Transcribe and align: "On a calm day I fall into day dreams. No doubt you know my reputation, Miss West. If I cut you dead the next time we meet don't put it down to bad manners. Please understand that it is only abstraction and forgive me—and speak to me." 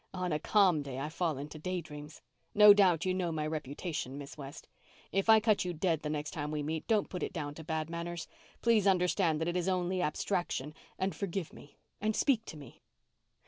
"On 0.15 0.31
a 0.31 0.39
calm 0.39 0.81
day 0.81 0.97
I 0.97 1.09
fall 1.09 1.37
into 1.37 1.59
day 1.59 1.79
dreams. 1.79 2.23
No 2.55 2.73
doubt 2.73 3.05
you 3.05 3.13
know 3.13 3.31
my 3.31 3.45
reputation, 3.45 4.17
Miss 4.17 4.35
West. 4.35 4.67
If 5.11 5.29
I 5.29 5.39
cut 5.39 5.63
you 5.63 5.73
dead 5.73 6.01
the 6.01 6.09
next 6.09 6.31
time 6.31 6.49
we 6.49 6.63
meet 6.63 6.87
don't 6.87 7.07
put 7.07 7.21
it 7.21 7.31
down 7.33 7.53
to 7.53 7.63
bad 7.63 7.87
manners. 7.87 8.27
Please 8.63 8.87
understand 8.87 9.39
that 9.41 9.47
it 9.47 9.55
is 9.55 9.67
only 9.69 10.01
abstraction 10.01 10.73
and 10.97 11.13
forgive 11.15 11.53
me—and 11.53 12.15
speak 12.15 12.45
to 12.45 12.57
me." 12.57 12.81